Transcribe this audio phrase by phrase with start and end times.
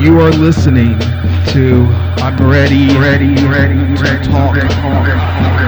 [0.00, 0.98] You are listening
[1.48, 1.86] to
[2.20, 4.56] I'm ready, ready, ready, ready to talk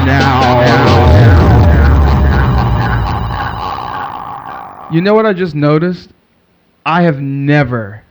[0.07, 0.61] now.
[4.91, 6.11] You know what I just noticed?
[6.85, 8.03] I have never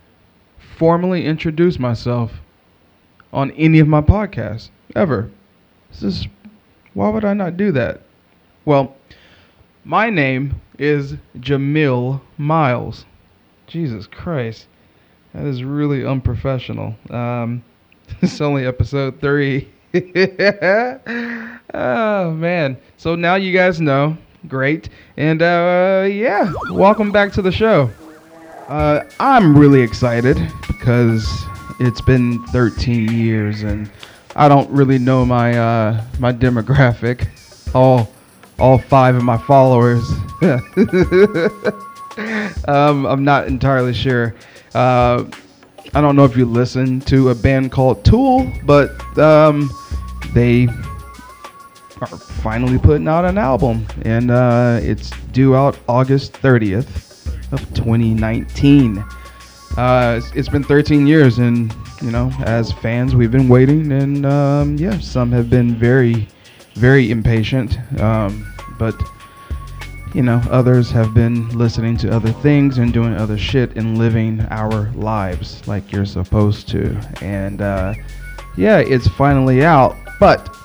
[0.77, 2.39] formally introduced myself
[3.33, 5.29] on any of my podcasts ever.
[5.91, 6.27] This is
[6.99, 8.01] why would I not do that?
[8.65, 8.93] Well,
[9.85, 13.05] my name is Jamil Miles.
[13.67, 14.67] Jesus Christ.
[15.33, 16.97] That is really unprofessional.
[17.09, 17.63] Um,
[18.21, 19.69] it's only episode three.
[21.73, 22.77] oh man!
[22.97, 24.17] So now you guys know.
[24.49, 27.89] Great, and uh, yeah, welcome back to the show.
[28.67, 30.35] Uh, I'm really excited
[30.67, 31.45] because
[31.79, 33.89] it's been 13 years, and
[34.35, 37.27] I don't really know my uh, my demographic.
[37.73, 38.09] All
[38.59, 40.03] all five of my followers.
[42.67, 44.35] um, I'm not entirely sure.
[44.73, 45.25] Uh,
[45.93, 49.71] I don't know if you listen to a band called Tool, but um,
[50.33, 50.67] they
[52.01, 59.03] are finally putting out an album, and uh, it's due out August 30th of 2019.
[59.77, 64.25] Uh, it's, it's been 13 years, and you know, as fans, we've been waiting, and
[64.25, 66.27] um, yeah, some have been very,
[66.75, 68.95] very impatient, um, but
[70.13, 74.41] you know, others have been listening to other things and doing other shit and living
[74.49, 76.99] our lives like you're supposed to.
[77.21, 77.93] And uh,
[78.57, 79.95] yeah, it's finally out.
[80.19, 80.55] But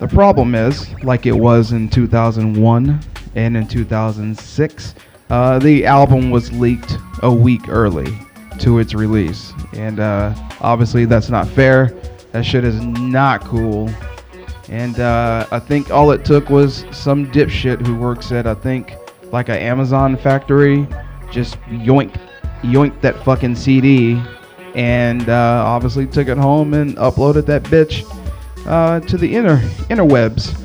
[0.00, 3.00] the problem is, like it was in 2001
[3.36, 4.94] and in 2006,
[5.30, 8.16] uh, the album was leaked a week early
[8.60, 9.52] to its release.
[9.72, 11.86] And uh, obviously, that's not fair.
[12.32, 13.90] That shit is not cool.
[14.68, 18.94] And uh, I think all it took was some dipshit who works at I think
[19.32, 20.86] like an Amazon factory,
[21.30, 22.12] just yoink,
[22.62, 24.22] yoinked that fucking CD,
[24.74, 28.04] and uh, obviously took it home and uploaded that bitch
[28.66, 30.60] uh, to the inner interwebs.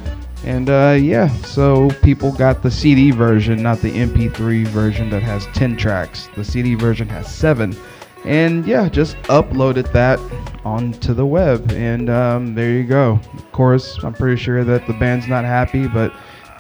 [0.50, 5.46] And uh, yeah, so people got the CD version, not the MP3 version that has
[5.54, 6.28] 10 tracks.
[6.36, 7.78] The CD version has seven.
[8.26, 10.18] And yeah, just uploaded that
[10.66, 13.20] onto the web, and um, there you go.
[13.36, 16.12] Of course, I'm pretty sure that the band's not happy, but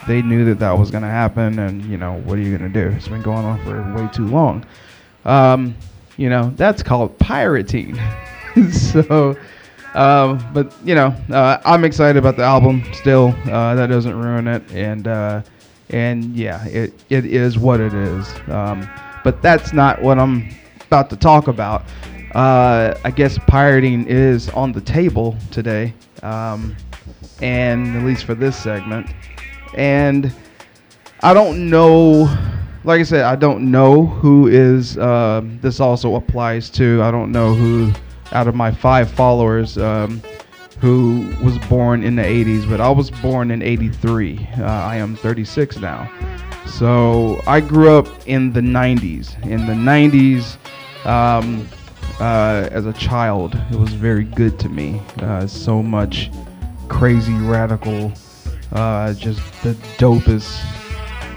[0.07, 2.72] they knew that that was going to happen, and you know, what are you going
[2.72, 2.95] to do?
[2.95, 4.67] It's been going on for way too long.
[5.25, 5.75] Um,
[6.16, 7.99] you know, that's called pirating.
[8.72, 9.35] so,
[9.95, 13.35] um, but you know, uh, I'm excited about the album still.
[13.45, 15.41] Uh, that doesn't ruin it, and uh,
[15.89, 18.28] and yeah, it it is what it is.
[18.47, 18.89] Um,
[19.23, 20.49] but that's not what I'm
[20.88, 21.83] about to talk about
[22.35, 26.75] uh, I guess pirating is on the table today, um,
[27.41, 29.07] and at least for this segment.
[29.75, 30.33] And
[31.22, 32.23] I don't know,
[32.83, 34.97] like I said, I don't know who is.
[34.97, 37.01] Uh, this also applies to.
[37.01, 37.91] I don't know who
[38.31, 40.22] out of my five followers um,
[40.79, 44.47] who was born in the 80s, but I was born in 83.
[44.57, 46.09] Uh, I am 36 now.
[46.66, 49.41] So I grew up in the 90s.
[49.44, 50.57] In the 90s,
[51.06, 51.67] um,
[52.19, 53.56] uh, as a child.
[53.72, 55.01] It was very good to me.
[55.19, 56.29] Uh, so much
[56.88, 58.11] crazy, radical,
[58.73, 60.59] uh, just the dopest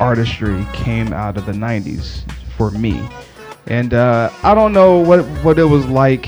[0.00, 2.22] artistry came out of the 90s
[2.56, 3.06] for me.
[3.66, 6.26] And uh, I don't know what what it was like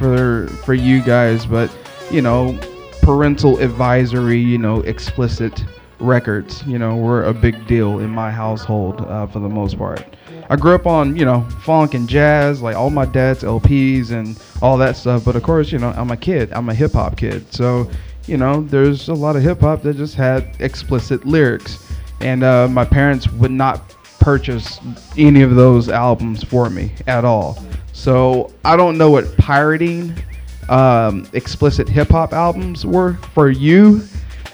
[0.00, 1.70] for for you guys, but
[2.10, 2.58] you know,
[3.02, 5.64] parental advisory, you know, explicit
[6.00, 10.04] records, you know, were a big deal in my household uh, for the most part.
[10.48, 14.42] I grew up on, you know, funk and jazz, like all my dad's LPs and
[14.62, 15.24] all that stuff.
[15.24, 16.50] But of course, you know, I'm a kid.
[16.52, 17.52] I'm a hip hop kid.
[17.52, 17.88] So,
[18.26, 21.86] you know, there's a lot of hip hop that just had explicit lyrics.
[22.20, 24.80] And uh, my parents would not purchase
[25.16, 27.62] any of those albums for me at all.
[27.92, 30.14] So I don't know what pirating
[30.68, 34.02] um, explicit hip hop albums were for you,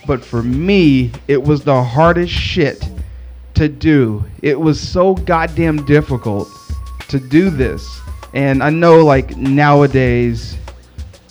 [0.07, 2.89] but for me, it was the hardest shit
[3.55, 4.25] to do.
[4.43, 6.49] It was so goddamn difficult
[7.09, 8.01] to do this.
[8.35, 10.57] And I know like nowadays,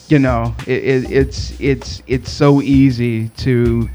[0.07, 3.89] you know, it, it, it's it's it's so easy to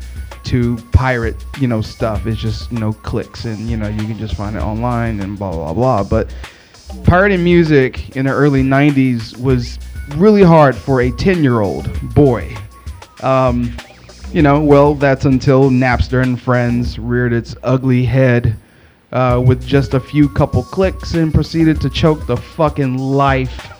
[0.44, 2.26] to pirate, you know, stuff.
[2.26, 5.38] It's just, you know, clicks and you know, you can just find it online and
[5.38, 6.04] blah blah blah.
[6.04, 6.34] But
[7.04, 9.78] pirating music in the early 90s was
[10.16, 12.54] really hard for a 10-year-old boy.
[13.22, 13.76] Um,
[14.32, 18.56] you know, well, that's until Napster and Friends reared its ugly head
[19.12, 23.70] uh, with just a few couple clicks and proceeded to choke the fucking life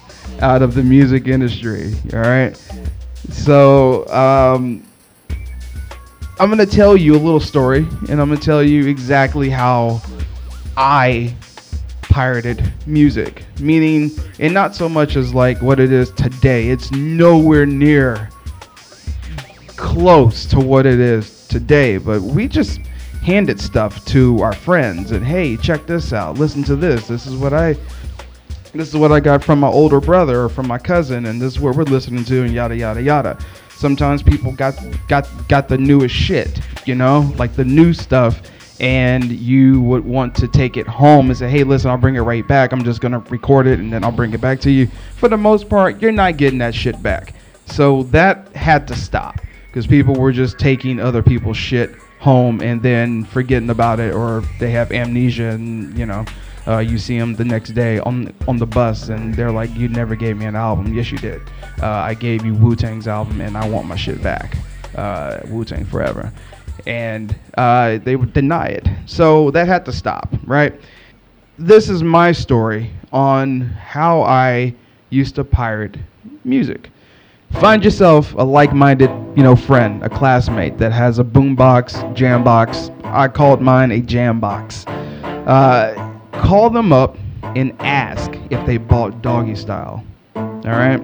[0.43, 1.95] out of the music industry.
[2.13, 2.57] All right.
[3.31, 4.87] So, um,
[6.41, 10.01] I'm gonna tell you a little story, and I'm gonna tell you exactly how
[10.77, 11.35] I
[12.11, 13.45] pirated music.
[13.59, 16.69] Meaning, and not so much as like what it is today.
[16.69, 18.29] It's nowhere near
[19.77, 21.97] close to what it is today.
[21.97, 22.81] But we just
[23.23, 26.39] handed stuff to our friends and hey, check this out.
[26.39, 27.07] Listen to this.
[27.07, 27.77] This is what I
[28.73, 31.55] this is what I got from my older brother or from my cousin, and this
[31.55, 33.39] is what we're listening to, and yada yada yada.
[33.71, 34.75] Sometimes people got
[35.09, 38.43] got got the newest shit, you know, like the new stuff,
[38.81, 42.21] and you would want to take it home and say, hey, listen, I'll bring it
[42.21, 42.73] right back.
[42.73, 44.89] I'm just gonna record it and then I'll bring it back to you.
[45.17, 47.35] For the most part, you're not getting that shit back.
[47.67, 52.83] So that had to stop because people were just taking other people's shit home and
[52.83, 56.25] then forgetting about it, or they have amnesia and you know
[56.67, 59.89] uh, you see them the next day on on the bus, and they're like, "You
[59.89, 61.41] never gave me an album." Yes, you did.
[61.83, 64.57] Uh, I gave you Wu Tang's album, and I want my shit back.
[64.95, 66.33] Uh, Wu Tang forever,
[66.87, 68.89] and uh, they would deny it.
[69.07, 70.79] So that had to stop, right?
[71.59, 74.75] This is my story on how I
[75.11, 75.97] used to pirate
[76.45, 76.91] music.
[77.55, 82.91] Find yourself a like-minded, you know, friend, a classmate that has a boombox, jambox.
[83.05, 84.89] I called mine a jambox.
[85.47, 90.05] Uh, call them up and ask if they bought doggy style.
[90.37, 91.01] All right?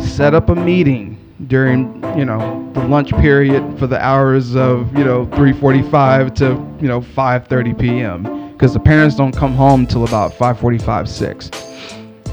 [0.00, 1.16] Set up a meeting
[1.46, 6.44] during, you know, the lunch period for the hours of, you know, 3:45 to,
[6.80, 8.50] you know, 5:30 p.m.
[8.52, 11.50] because the parents don't come home till about 5:45, 6.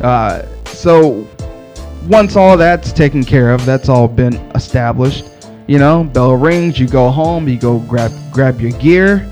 [0.01, 1.27] Uh, so
[2.07, 5.25] once all that's taken care of, that's all been established.
[5.67, 9.29] You know, bell rings, you go home, you go grab grab your gear,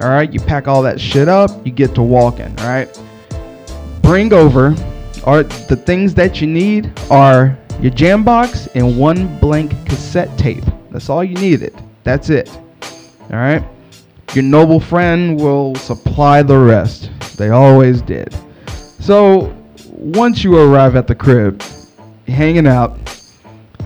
[0.00, 2.54] all right, you pack all that shit up, you get to walking.
[2.56, 2.88] Right,
[4.02, 4.74] bring over
[5.24, 10.64] are the things that you need are your jam box and one blank cassette tape.
[10.90, 11.74] That's all you needed.
[12.04, 12.48] That's it.
[13.30, 13.64] All right.
[14.34, 17.10] Your noble friend will supply the rest.
[17.36, 18.34] They always did.
[19.00, 19.54] So
[19.90, 21.62] once you arrive at the crib,
[22.26, 22.98] hanging out,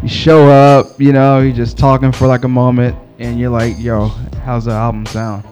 [0.02, 3.78] you show up, you know, you're just talking for like a moment, and you're like,
[3.78, 4.08] yo,
[4.44, 5.44] how's the album sound?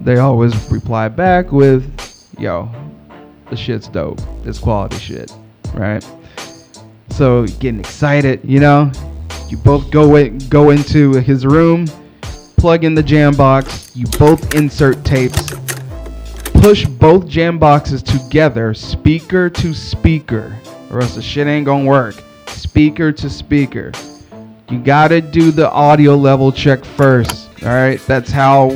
[0.00, 1.84] they always reply back with,
[2.38, 2.70] yo,
[3.50, 4.20] the shit's dope.
[4.44, 5.32] It's quality shit,
[5.74, 6.04] right?
[7.10, 8.90] So getting excited, you know,
[9.48, 11.86] you both go in, go into his room,
[12.56, 15.52] plug in the jam box, you both insert tapes,
[16.60, 20.56] push both jam boxes together, speaker to speaker,
[20.90, 22.14] or else the shit ain't gonna work.
[22.46, 23.92] Speaker to speaker.
[24.68, 27.48] You gotta do the audio level check first.
[27.62, 28.70] All right, that's how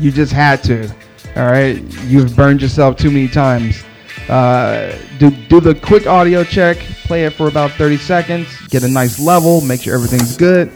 [0.00, 0.88] you just had to.
[1.36, 3.84] All right, you've burned yourself too many times.
[4.28, 6.78] Uh, do do the quick audio check.
[7.04, 8.48] Play it for about 30 seconds.
[8.68, 9.60] Get a nice level.
[9.60, 10.72] Make sure everything's good.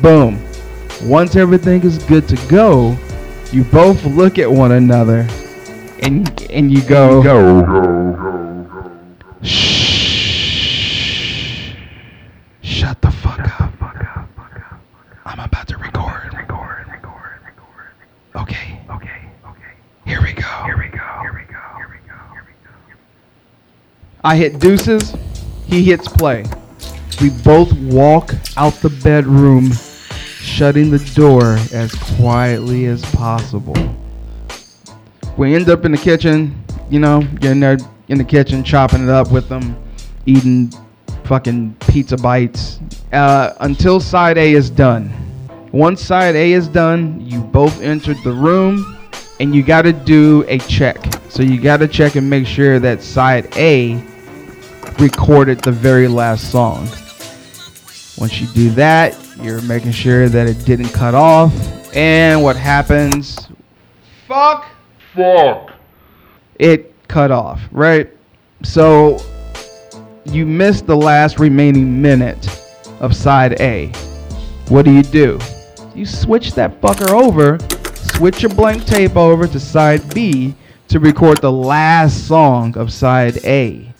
[0.00, 0.42] Boom.
[1.02, 2.96] Once everything is good to go,
[3.52, 5.26] you both look at one another,
[6.02, 7.22] and and you go.
[7.22, 8.60] Go.
[9.42, 9.74] Shh.
[12.62, 13.72] Shut the fuck up.
[15.26, 16.34] I'm about to record.
[18.36, 18.80] Okay.
[18.90, 19.20] Okay.
[19.46, 19.72] Okay.
[20.04, 20.42] Here we go.
[20.64, 20.98] Here we go.
[21.22, 21.60] Here we go.
[21.76, 22.18] Here we go.
[22.32, 23.02] Here we go.
[24.24, 25.14] I hit deuces.
[25.66, 26.46] He hits play.
[27.20, 29.70] We both walk out the bedroom,
[30.40, 33.76] shutting the door as quietly as possible.
[35.36, 37.76] We end up in the kitchen, you know, getting there
[38.08, 39.76] in the kitchen, chopping it up with them,
[40.24, 40.72] eating
[41.24, 42.80] fucking pizza bites
[43.12, 45.12] uh, until side A is done.
[45.70, 48.96] Once side A is done, you both entered the room
[49.38, 50.96] and you got to do a check.
[51.28, 54.02] So you got to check and make sure that side A
[55.00, 56.86] recorded the very last song.
[58.18, 61.52] Once you do that, you're making sure that it didn't cut off.
[61.94, 63.48] And what happens?
[64.26, 64.66] Fuck.
[65.14, 65.72] Fuck.
[66.58, 68.10] It cut off, right?
[68.62, 69.18] So
[70.24, 72.48] you missed the last remaining minute
[73.00, 73.88] of side A.
[74.68, 75.38] What do you do?
[75.94, 77.58] you switch that fucker over,
[77.94, 80.54] switch your blank tape over to side B
[80.88, 83.93] to record the last song of side A.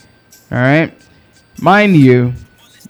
[0.54, 0.92] All right.
[1.60, 2.32] Mind you,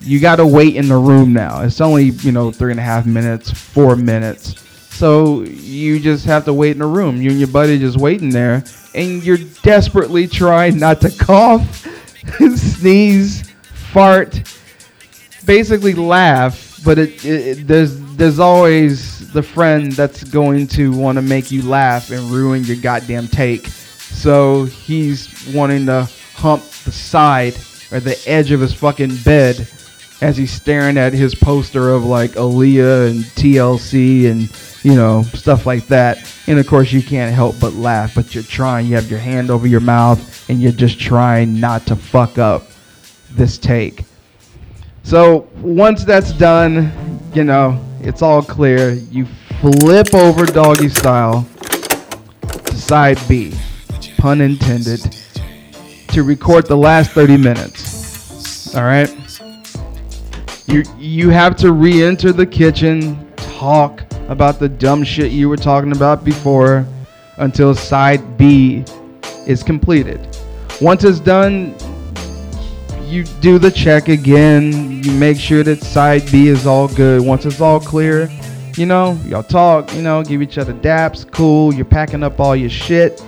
[0.01, 1.63] you got to wait in the room now.
[1.63, 4.61] It's only, you know, three and a half minutes, four minutes.
[4.95, 7.23] So you just have to wait in the room.
[7.23, 11.87] You and your buddy just waiting there, and you're desperately trying not to cough,
[12.55, 14.43] sneeze, fart,
[15.47, 16.83] basically laugh.
[16.85, 21.63] But it, it, there's there's always the friend that's going to want to make you
[21.63, 23.69] laugh and ruin your goddamn take.
[23.69, 27.55] So he's wanting to hump the side
[27.91, 29.69] or the edge of his fucking bed
[30.21, 34.51] as he's staring at his poster of like Aaliyah and TLC and
[34.83, 36.31] you know stuff like that.
[36.47, 38.15] And of course, you can't help but laugh.
[38.15, 38.87] But you're trying.
[38.87, 42.69] You have your hand over your mouth, and you're just trying not to fuck up
[43.31, 44.05] this take.
[45.03, 46.93] So once that's done,
[47.35, 48.93] you know it's all clear.
[48.93, 49.27] You
[49.61, 51.47] flip over doggy style
[52.43, 53.55] to side B,
[54.19, 55.01] pun intended,
[56.15, 58.77] to record the last 30 minutes.
[58.77, 59.13] All right.
[60.67, 65.91] You you have to re-enter the kitchen, talk about the dumb shit you were talking
[65.91, 66.87] about before
[67.39, 68.85] until side B
[69.47, 70.21] is completed.
[70.81, 71.75] Once it's done,
[73.03, 75.03] you do the check again.
[75.03, 77.23] You make sure that side B is all good.
[77.23, 78.31] Once it's all clear,
[78.77, 81.75] you know, y'all talk, you know, give each other daps, cool.
[81.75, 83.21] You're packing up all your shit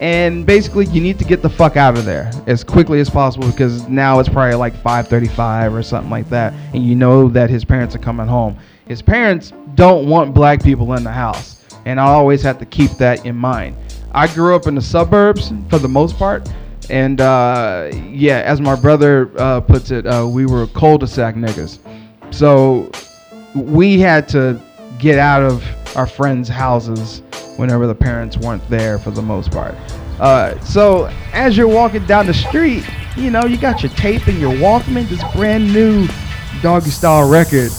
[0.00, 3.50] and basically you need to get the fuck out of there as quickly as possible
[3.50, 6.52] because now it's probably like 5:35 or something like that.
[6.74, 8.56] And you know that his parents are coming home.
[8.86, 11.64] His parents don't want black people in the house.
[11.86, 13.76] And I always have to keep that in mind.
[14.12, 16.48] I grew up in the suburbs for the most part.
[16.90, 21.78] And uh, yeah as my brother uh, puts it uh, we were cul-de-sac niggas.
[22.32, 22.90] So
[23.54, 24.60] we had to
[24.98, 25.64] get out of
[25.96, 27.22] our friends houses
[27.56, 29.74] whenever the parents weren't there for the most part.
[30.20, 32.84] Uh, so as you're walking down the street,
[33.16, 36.06] you know, you got your tape and your Walkman, this brand new
[36.62, 37.70] doggy style record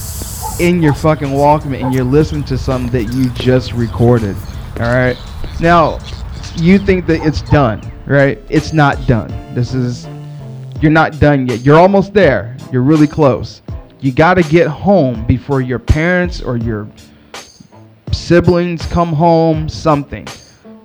[0.60, 4.36] in your fucking Walkman, and you're listening to something that you just recorded.
[4.80, 5.18] All right.
[5.60, 6.00] Now,
[6.56, 8.40] you think that it's done, right?
[8.50, 9.30] It's not done.
[9.54, 10.08] This is,
[10.82, 11.62] you're not done yet.
[11.62, 12.56] You're almost there.
[12.72, 13.62] You're really close.
[14.00, 16.88] You got to get home before your parents or your
[18.14, 20.28] siblings come home, something.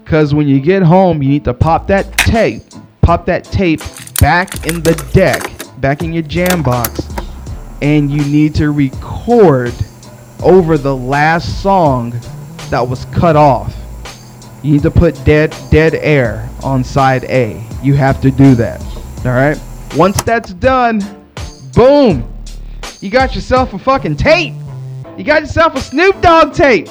[0.05, 2.63] Because when you get home, you need to pop that tape,
[3.01, 3.81] pop that tape
[4.21, 5.43] back in the deck,
[5.81, 7.09] back in your jam box,
[7.81, 9.75] and you need to record
[10.43, 12.11] over the last song
[12.71, 13.75] that was cut off.
[14.63, 17.65] You need to put dead dead air on side A.
[17.83, 18.81] You have to do that.
[19.25, 19.61] All right?
[19.97, 21.01] Once that's done,
[21.75, 22.29] boom.
[23.01, 24.55] You got yourself a fucking tape.
[25.17, 26.89] You got yourself a Snoop Dogg tape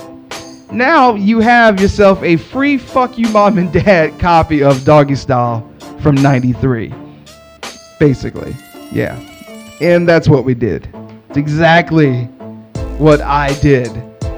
[0.72, 5.70] now you have yourself a free fuck you mom and dad copy of Doggy Style
[6.00, 6.94] from 93.
[8.00, 8.56] Basically.
[8.92, 9.20] Yeah.
[9.82, 10.88] And that's what we did.
[11.30, 12.26] It's exactly
[12.98, 13.88] what I did.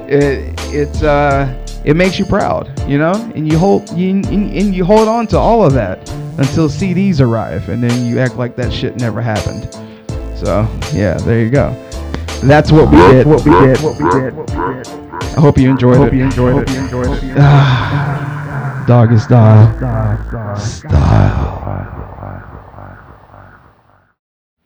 [0.08, 3.12] It it's uh it makes you proud, you know?
[3.34, 7.68] And you hold you and you hold on to all of that until CDs arrive
[7.68, 9.72] and then you act like that shit never happened.
[10.36, 11.70] So, yeah, there you go.
[12.42, 13.26] That's what we did.
[13.26, 13.80] What we did.
[13.80, 14.34] What we did.
[14.34, 15.03] What we did.
[15.36, 16.16] I hope you enjoyed hope it.
[16.16, 16.74] You enjoyed hope it.
[16.74, 17.34] You enjoyed it.
[18.86, 20.58] Doggy style.
[20.58, 21.54] Style.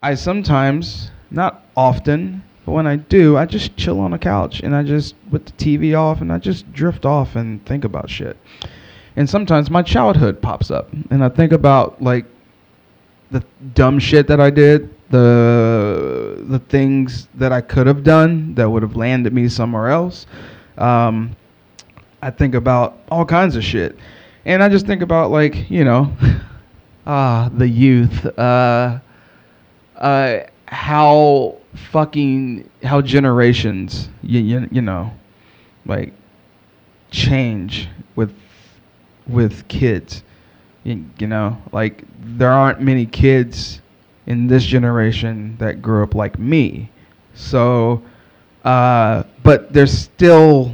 [0.02, 4.75] I sometimes, not often, but when I do, I just chill on the couch and
[4.75, 8.37] I just put the TV off and I just drift off and think about shit.
[9.16, 12.26] And sometimes my childhood pops up and I think about like
[13.30, 13.44] the
[13.75, 18.82] dumb shit that I did, the the things that I could have done that would
[18.82, 20.26] have landed me somewhere else.
[20.78, 21.37] Um,
[22.23, 23.97] I think about all kinds of shit,
[24.44, 26.12] and I just think about like you know,
[27.06, 28.99] ah, the youth, uh,
[29.97, 35.12] uh, how fucking how generations you, you you know,
[35.87, 36.12] like
[37.11, 38.35] change with
[39.26, 40.23] with kids.
[40.85, 43.80] You, you know, like there aren't many kids
[44.26, 46.90] in this generation that grew up like me.
[47.35, 48.02] So,
[48.64, 50.71] uh, but there's still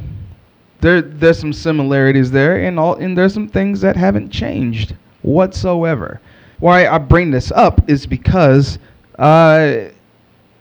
[0.81, 6.21] there there's some similarities there, and all and there's some things that haven't changed whatsoever.
[6.59, 8.81] Why I bring this up is because,
[9.17, 9.77] uh,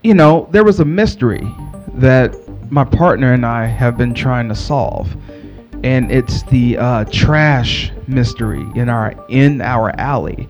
[0.03, 1.41] you know, there was a mystery
[1.96, 2.36] that
[2.72, 5.12] my partner and I have been trying to solve,
[5.84, 10.48] and it's the uh, trash mystery in our in our alley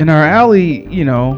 [0.00, 1.34] in our alley, you know,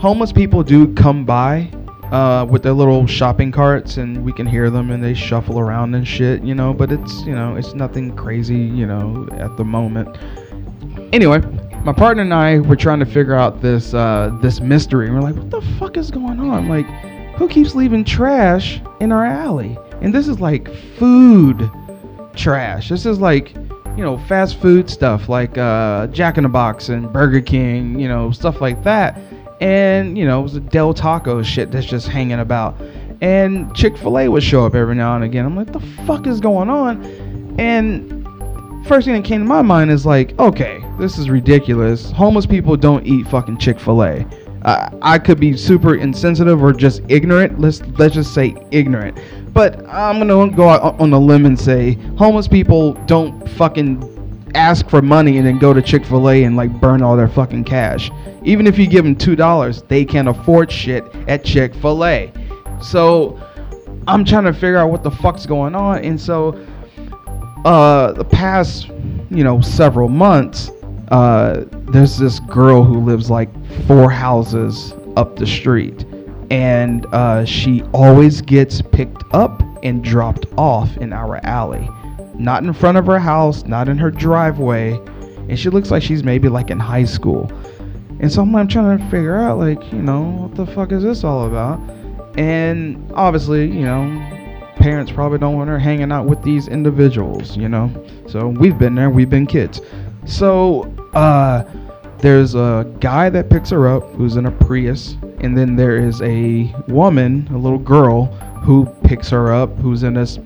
[0.00, 1.68] homeless people do come by
[2.12, 5.94] uh, with their little shopping carts, and we can hear them, and they shuffle around
[5.94, 6.72] and shit, you know.
[6.72, 10.16] But it's you know, it's nothing crazy, you know, at the moment.
[11.12, 11.38] Anyway,
[11.84, 15.22] my partner and I were trying to figure out this uh, this mystery, and we're
[15.22, 16.68] like, what the fuck is going on?
[16.68, 16.86] Like,
[17.36, 19.78] who keeps leaving trash in our alley?
[20.00, 21.70] And this is like food
[22.34, 22.88] trash.
[22.88, 23.54] This is like
[23.96, 28.08] you know, fast food stuff like uh, Jack in the Box and Burger King, you
[28.08, 29.18] know, stuff like that.
[29.60, 32.80] And, you know, it was a Del Taco shit that's just hanging about.
[33.20, 35.46] And Chick fil A would show up every now and again.
[35.46, 37.02] I'm like, the fuck is going on?
[37.58, 38.26] And
[38.86, 42.10] first thing that came to my mind is like, okay, this is ridiculous.
[42.10, 44.26] Homeless people don't eat fucking Chick fil A.
[44.62, 47.60] Uh, I could be super insensitive or just ignorant.
[47.60, 49.18] Let's let's just say ignorant.
[49.52, 54.15] But I'm gonna go out on a limb and say homeless people don't fucking
[54.56, 58.10] ask for money and then go to Chick-fil-A and like burn all their fucking cash.
[58.42, 62.32] Even if you give them two dollars, they can't afford shit at Chick-fil-A.
[62.80, 63.40] So
[64.08, 66.52] I'm trying to figure out what the fuck's going on, and so
[67.64, 68.88] uh, the past
[69.30, 70.70] you know several months,
[71.08, 73.50] uh, there's this girl who lives like
[73.86, 76.04] four houses up the street,
[76.50, 81.88] and uh, she always gets picked up and dropped off in our alley
[82.38, 84.92] not in front of her house, not in her driveway,
[85.48, 87.50] and she looks like she's maybe like in high school.
[88.18, 91.22] And so I'm trying to figure out, like, you know, what the fuck is this
[91.22, 91.78] all about?
[92.38, 94.04] And obviously, you know,
[94.76, 97.90] parents probably don't want her hanging out with these individuals, you know.
[98.28, 99.80] So we've been there, we've been kids.
[100.24, 101.64] So, uh,
[102.18, 106.22] there's a guy that picks her up who's in a Prius, and then there is
[106.22, 108.26] a woman, a little girl,
[108.64, 110.38] who picks her up who's in this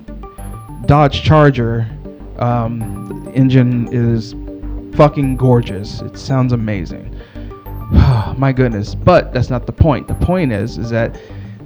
[0.85, 1.87] Dodge Charger
[2.39, 4.35] um, engine is
[4.95, 6.01] fucking gorgeous.
[6.01, 7.15] It sounds amazing.
[8.37, 10.07] My goodness, but that's not the point.
[10.07, 11.19] The point is, is that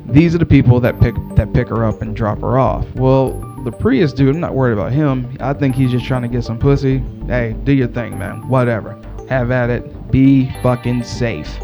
[0.07, 2.86] these are the people that pick that pick her up and drop her off.
[2.95, 5.36] Well, the Prius dude, I'm not worried about him.
[5.39, 7.00] I think he's just trying to get some pussy.
[7.27, 8.48] Hey, do your thing, man.
[8.48, 9.00] Whatever.
[9.29, 10.12] Have at it.
[10.12, 11.57] Be fucking safe.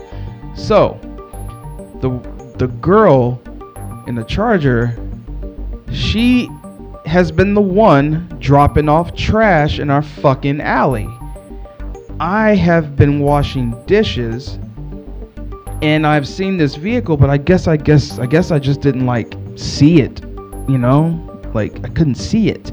[0.56, 1.00] So,
[2.02, 2.10] the
[2.58, 3.42] the girl
[4.08, 4.98] in the Charger,
[5.92, 6.50] she
[7.06, 11.08] has been the one dropping off trash in our fucking alley.
[12.20, 14.60] I have been washing dishes
[15.82, 19.06] and I've seen this vehicle, but I guess I guess I guess I just didn't
[19.06, 20.22] like see it,
[20.70, 21.28] you know?
[21.54, 22.72] Like I couldn't see it.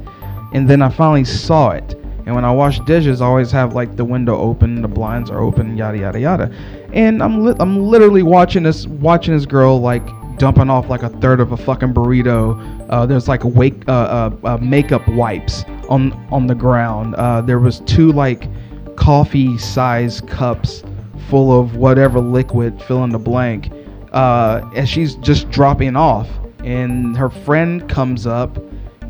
[0.53, 1.95] And then I finally saw it.
[2.27, 5.41] And when I wash dishes, I always have like the window open, the blinds are
[5.41, 6.53] open, yada yada yada.
[6.93, 10.07] And I'm li- I'm literally watching this watching this girl like
[10.39, 12.87] dumping off like a third of a fucking burrito.
[12.89, 17.15] Uh, there's like wake uh, uh, uh, makeup wipes on on the ground.
[17.17, 18.49] Uh, there was two like
[18.97, 20.83] coffee size cups
[21.29, 23.71] full of whatever liquid, fill in the blank.
[24.13, 26.29] Uh, and she's just dropping off,
[26.65, 28.59] and her friend comes up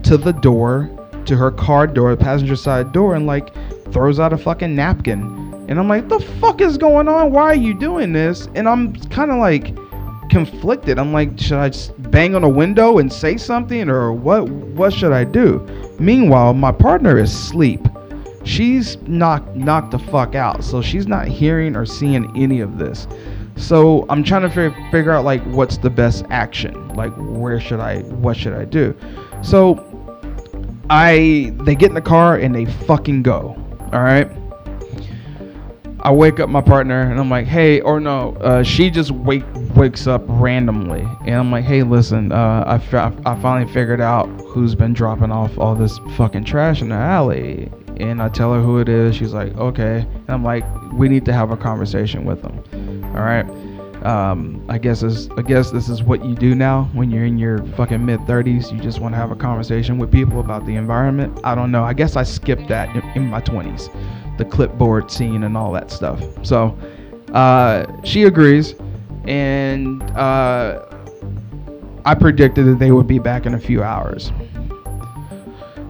[0.03, 0.91] to the door,
[1.25, 3.53] to her car door, passenger side door, and like
[3.93, 5.23] throws out a fucking napkin.
[5.69, 7.31] And I'm like, the fuck is going on?
[7.31, 8.49] Why are you doing this?
[8.55, 9.77] And I'm kind of like
[10.29, 10.99] conflicted.
[10.99, 11.71] I'm like, should I
[12.09, 15.61] bang on a window and say something or what what should I do?
[15.99, 17.87] Meanwhile, my partner is asleep.
[18.45, 20.65] She's knocked knocked the fuck out.
[20.65, 23.07] So she's not hearing or seeing any of this.
[23.57, 24.51] So I'm trying to
[24.91, 26.89] figure out like what's the best action?
[26.95, 28.97] Like where should I what should I do?
[29.43, 29.85] So
[30.91, 33.57] I they get in the car and they fucking go.
[33.93, 34.31] All right?
[36.09, 39.45] I wake up my partner and I'm like, hey, or no, uh, she just wake
[39.77, 44.75] wakes up randomly, and I'm like, hey, listen, uh, I, I finally figured out who's
[44.75, 48.79] been dropping off all this fucking trash in the alley, and I tell her who
[48.79, 49.17] it is.
[49.17, 52.59] She's like, okay, and I'm like, we need to have a conversation with them.
[53.15, 53.45] All right.
[54.07, 57.37] Um, I guess is I guess this is what you do now when you're in
[57.37, 58.73] your fucking mid 30s.
[58.73, 61.39] You just want to have a conversation with people about the environment.
[61.45, 61.85] I don't know.
[61.85, 63.93] I guess I skipped that in, in my 20s
[64.39, 66.23] the clipboard scene and all that stuff.
[66.43, 66.79] So
[67.33, 68.75] uh, she agrees,
[69.27, 70.85] and uh,
[72.05, 74.33] I predicted that they would be back in a few hours.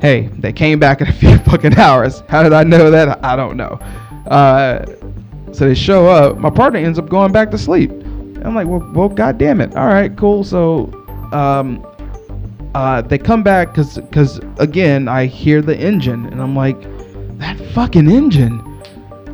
[0.01, 2.23] Hey, they came back in a few fucking hours.
[2.29, 3.25] How did I know that?
[3.25, 3.79] I don't know.
[4.27, 4.85] Uh,
[5.53, 6.39] so they show up.
[6.39, 7.91] My partner ends up going back to sleep.
[7.91, 9.75] I'm like, well, well, god damn it.
[9.77, 10.45] All right, cool.
[10.45, 10.93] So,
[11.33, 11.85] um,
[12.75, 16.77] uh, they come back because, because again, I hear the engine, and I'm like,
[17.39, 18.83] that fucking engine.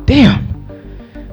[0.05, 0.51] Damn.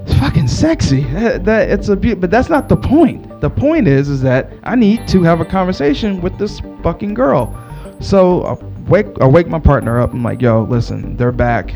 [0.02, 1.02] It's fucking sexy.
[1.04, 3.40] That, that it's a be- but that's not the point.
[3.40, 7.56] The point is is that I need to have a conversation with this fucking girl.
[8.00, 8.52] So I
[8.88, 10.12] wake I wake my partner up.
[10.12, 11.72] I'm like, yo, listen, they're back.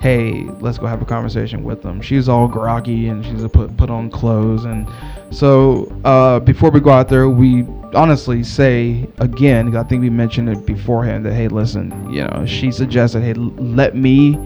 [0.00, 2.00] Hey, let's go have a conversation with them.
[2.00, 4.88] She's all groggy and she's put put on clothes and
[5.30, 7.62] so uh, before we go out there, we
[7.94, 12.70] honestly say again, I think we mentioned it beforehand that hey, listen, you know, she
[12.70, 14.38] suggested, hey, let me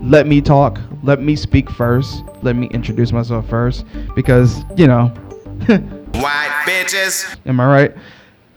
[0.00, 5.06] let me talk, let me speak first, let me introduce myself first, because you know,
[5.66, 7.36] white bitches.
[7.46, 7.94] Am I right?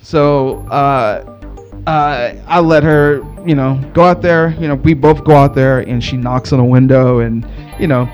[0.01, 1.39] So uh,
[1.87, 4.51] uh, I let her, you know, go out there.
[4.59, 7.45] You know, we both go out there, and she knocks on a window, and
[7.79, 8.05] you know,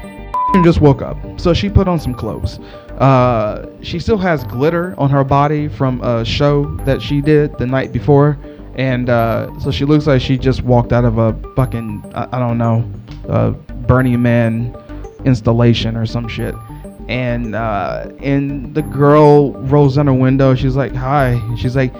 [0.63, 1.17] just woke up.
[1.39, 2.59] So she put on some clothes.
[2.99, 7.65] Uh, she still has glitter on her body from a show that she did the
[7.65, 8.37] night before,
[8.75, 12.39] and uh, so she looks like she just walked out of a fucking I, I
[12.39, 12.83] don't know,
[13.87, 14.75] Burning Man
[15.25, 16.55] installation or some shit.
[17.07, 20.55] and uh, and the girl rolls down her window.
[20.55, 21.93] She's like, "Hi," and she's like,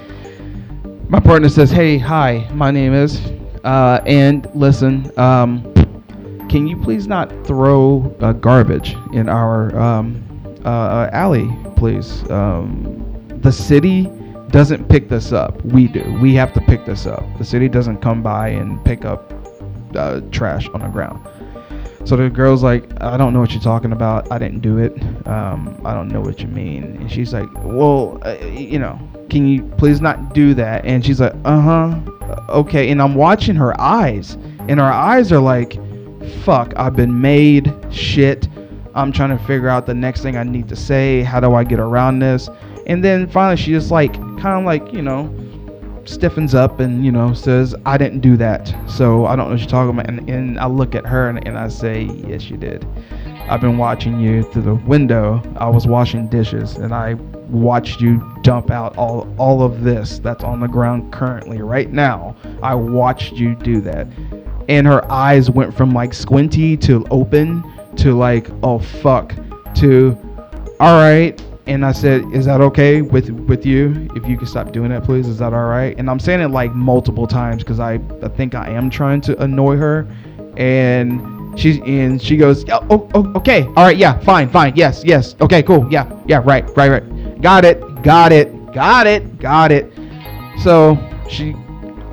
[1.09, 3.21] "My partner says, hey, hi, my name is,
[3.63, 5.61] uh, and listen, um,
[6.49, 10.23] can you please not throw uh, garbage in our um,
[10.65, 12.29] uh, alley, please?
[12.29, 14.09] Um, the city."
[14.49, 15.61] Doesn't pick this up.
[15.65, 16.17] We do.
[16.21, 17.25] We have to pick this up.
[17.39, 19.33] The city doesn't come by and pick up
[19.95, 21.19] uh, trash on the ground.
[22.05, 24.31] So the girl's like, I don't know what you're talking about.
[24.31, 24.93] I didn't do it.
[25.27, 26.83] Um, I don't know what you mean.
[26.83, 28.99] And she's like, Well, uh, you know,
[29.29, 30.85] can you please not do that?
[30.85, 32.45] And she's like, Uh huh.
[32.49, 32.91] Okay.
[32.91, 34.33] And I'm watching her eyes,
[34.69, 35.79] and her eyes are like,
[36.43, 37.73] Fuck, I've been made.
[37.89, 38.47] Shit.
[38.95, 41.21] I'm trying to figure out the next thing I need to say.
[41.21, 42.49] How do I get around this?
[42.87, 45.29] And then finally, she just like, kind of like, you know,
[46.05, 48.73] stiffens up and you know says i didn't do that.
[48.87, 50.07] So i don't know what you're talking about.
[50.07, 52.85] And, and i look at her and, and i say yes you did.
[53.49, 55.41] I've been watching you through the window.
[55.57, 57.15] I was washing dishes and i
[57.49, 62.35] watched you dump out all all of this that's on the ground currently right now.
[62.61, 64.07] I watched you do that.
[64.67, 67.63] And her eyes went from like squinty to open
[68.05, 69.33] to like oh fuck
[69.73, 70.15] to
[70.79, 74.07] all right and I said, "Is that okay with with you?
[74.15, 75.27] If you can stop doing that, please.
[75.27, 78.53] Is that all right?" And I'm saying it like multiple times because I I think
[78.53, 80.07] I am trying to annoy her,
[80.55, 85.01] and she's and she goes, oh, oh, oh, okay, all right, yeah, fine, fine, yes,
[85.03, 89.71] yes, okay, cool, yeah, yeah, right, right, right, got it, got it, got it, got
[89.71, 89.91] it."
[90.61, 91.55] So she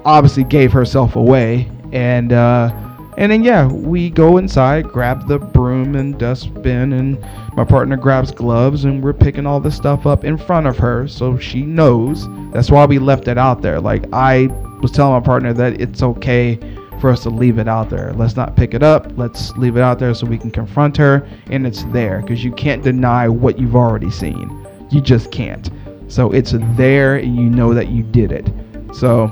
[0.07, 2.33] obviously gave herself away, and.
[2.33, 2.82] uh
[3.22, 7.20] and then yeah, we go inside, grab the broom and dustbin, and
[7.54, 11.06] my partner grabs gloves, and we're picking all this stuff up in front of her,
[11.06, 12.26] so she knows.
[12.52, 13.80] That's why we left it out there.
[13.80, 14.48] Like I
[14.80, 16.58] was telling my partner that it's okay
[17.00, 18.12] for us to leave it out there.
[18.14, 19.16] Let's not pick it up.
[19.16, 22.50] Let's leave it out there so we can confront her, and it's there because you
[22.50, 24.66] can't deny what you've already seen.
[24.90, 25.70] You just can't.
[26.08, 28.50] So it's there, and you know that you did it.
[28.92, 29.26] So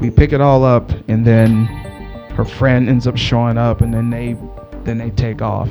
[0.00, 1.68] we pick it all up, and then
[2.34, 4.36] her friend ends up showing up and then they
[4.84, 5.68] then they take off.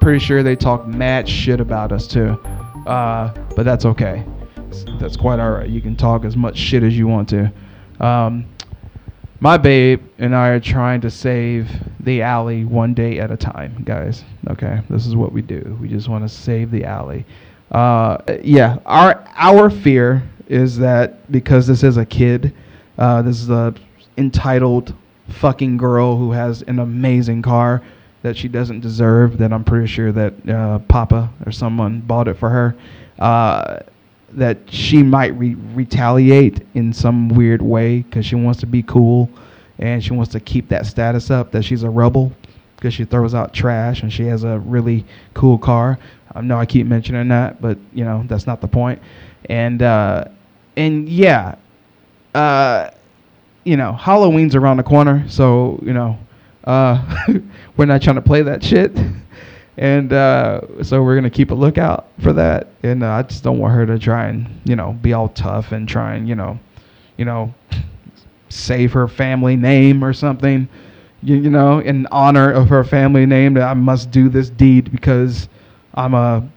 [0.00, 2.38] Pretty sure they talk mad shit about us too.
[2.86, 4.24] Uh, but that's okay.
[5.00, 5.68] That's quite all right.
[5.68, 7.52] You can talk as much shit as you want to.
[8.00, 8.46] Um,
[9.40, 11.68] my babe and i are trying to save
[12.00, 14.24] the alley one day at a time guys.
[14.48, 15.76] Okay this is what we do.
[15.80, 17.24] We just want to save the alley.
[17.70, 22.54] Uh, yeah our our fear is that because this is a kid
[22.98, 23.74] uh, this is a
[24.18, 24.94] entitled
[25.32, 27.82] fucking girl who has an amazing car
[28.22, 29.38] that she doesn't deserve.
[29.38, 32.76] That I'm pretty sure that uh, Papa or someone bought it for her.
[33.18, 33.80] Uh,
[34.30, 39.28] that she might re- retaliate in some weird way because she wants to be cool
[39.78, 42.32] and she wants to keep that status up that she's a rebel
[42.76, 45.98] because she throws out trash and she has a really cool car.
[46.34, 49.00] I know I keep mentioning that, but you know that's not the point.
[49.46, 50.24] And uh,
[50.76, 51.56] and yeah,
[52.34, 52.90] uh,
[53.64, 56.18] you know, Halloween's around the corner, so you know,
[56.64, 57.26] uh,
[57.76, 58.92] we're not trying to play that shit,
[59.76, 62.68] and uh, so we're gonna keep a lookout for that.
[62.82, 65.72] And uh, I just don't want her to try and you know be all tough
[65.72, 66.58] and try and you know,
[67.16, 67.54] you know,
[68.48, 70.68] save her family name or something.
[71.22, 74.90] You, you know, in honor of her family name, that I must do this deed
[74.90, 75.48] because
[75.94, 76.48] I'm a,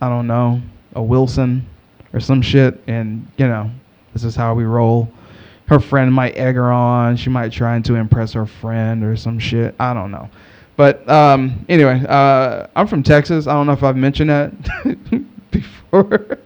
[0.00, 0.62] I don't know,
[0.94, 1.66] a Wilson
[2.14, 3.70] or some shit, and you know,
[4.14, 5.12] this is how we roll
[5.66, 7.16] her friend might egg her on.
[7.16, 9.74] She might try to impress her friend or some shit.
[9.78, 10.30] I don't know.
[10.76, 13.46] But um, anyway, uh, I'm from Texas.
[13.46, 14.52] I don't know if I've mentioned that
[15.50, 16.38] before.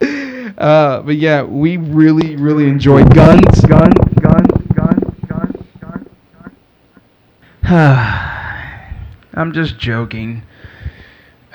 [0.58, 3.60] uh, but yeah, we really, really enjoy guns.
[3.62, 6.10] Gun, gun, gun, gun, gun,
[7.62, 8.14] gun.
[9.34, 10.42] I'm just joking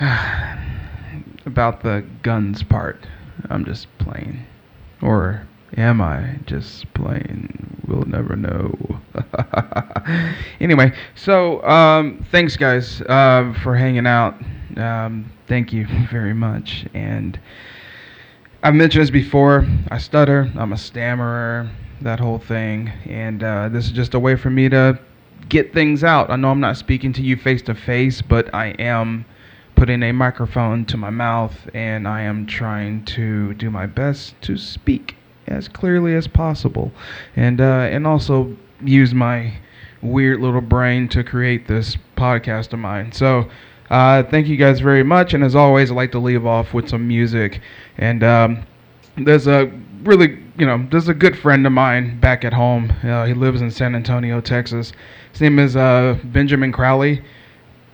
[1.46, 3.06] about the guns part.
[3.48, 4.44] I'm just playing.
[5.00, 7.82] Or Am I just playing?
[7.88, 8.72] We'll never know.
[10.60, 14.40] anyway, so um, thanks guys uh, for hanging out.
[14.76, 16.86] Um, thank you very much.
[16.94, 17.40] And
[18.62, 19.66] I've mentioned this before.
[19.90, 20.50] I stutter.
[20.56, 21.68] I'm a stammerer.
[22.02, 22.88] That whole thing.
[23.06, 24.98] And uh, this is just a way for me to
[25.48, 26.30] get things out.
[26.30, 29.24] I know I'm not speaking to you face to face, but I am
[29.74, 34.56] putting a microphone to my mouth and I am trying to do my best to
[34.56, 36.92] speak as clearly as possible,
[37.36, 39.52] and uh, and also use my
[40.02, 43.12] weird little brain to create this podcast of mine.
[43.12, 43.48] So.
[43.90, 46.88] Uh, thank you guys very much, and as always, I'd like to leave off with
[46.88, 47.60] some music.
[47.98, 48.64] And um,
[49.16, 49.70] there's a
[50.04, 52.92] really, you know, there's a good friend of mine back at home.
[53.02, 54.92] Uh, he lives in San Antonio, Texas.
[55.32, 57.22] His name is uh, Benjamin Crowley.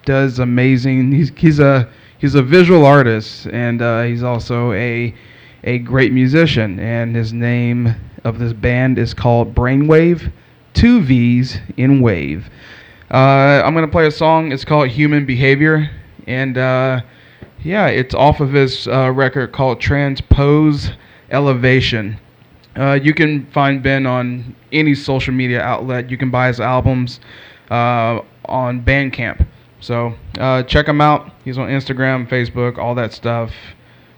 [0.05, 1.13] Does amazing.
[1.13, 5.15] He's he's a he's a visual artist, and uh, he's also a
[5.65, 6.79] a great musician.
[6.79, 7.95] And his name
[8.25, 10.31] of this band is called Brainwavve,
[10.75, 12.49] two V's in Wave.
[13.11, 14.53] Uh, I'm gonna play a song.
[14.53, 15.91] It's called Human Behavior,
[16.27, 17.01] and uh,
[17.63, 20.93] yeah, it's off of his uh, record called Transpose
[21.31, 22.19] Elevation.
[22.77, 26.09] Uh, you can find Ben on any social media outlet.
[26.09, 27.21] You can buy his albums
[27.71, 29.45] uh, on Bandcamp.
[29.81, 31.33] So uh, check him out.
[31.45, 33.53] He's on Instagram, Facebook, all that stuff.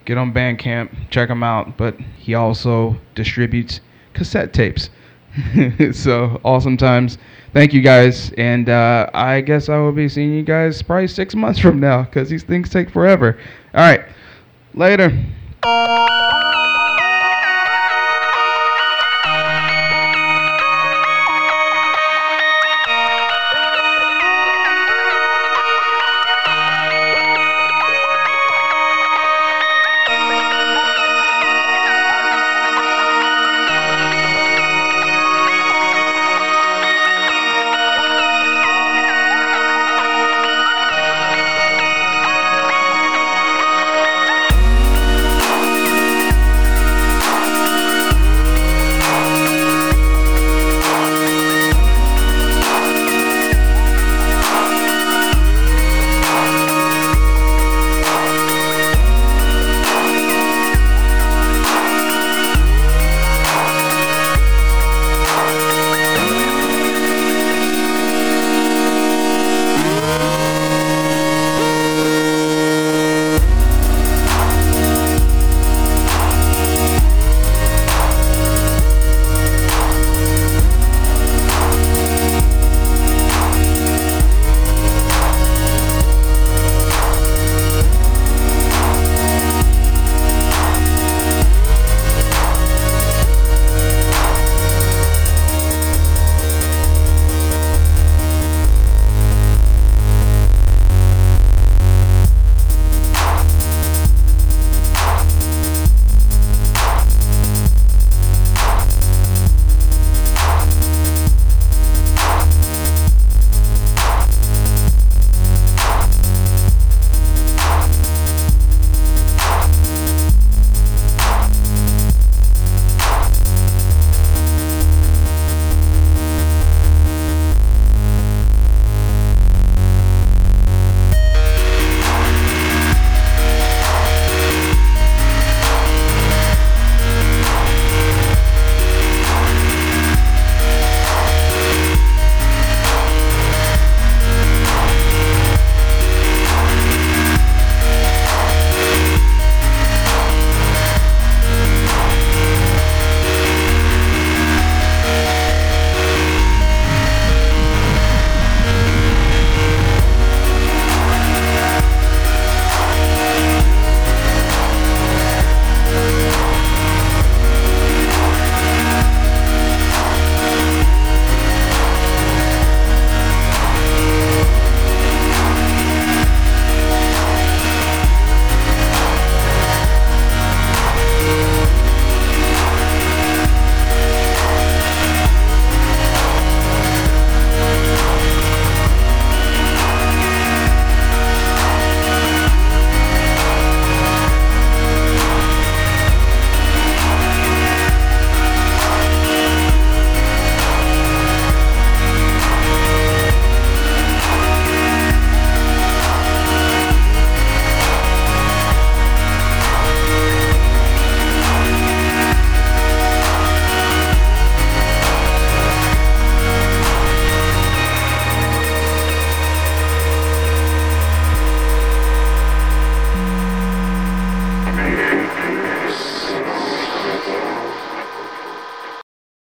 [0.04, 1.76] Get on Bandcamp, check him out.
[1.76, 3.80] But he also distributes
[4.14, 4.90] cassette tapes.
[5.92, 7.18] so awesome times.
[7.52, 11.34] Thank you guys, and uh, I guess I will be seeing you guys probably six
[11.34, 13.38] months from now because these things take forever.
[13.74, 14.04] All right,
[14.74, 15.12] later.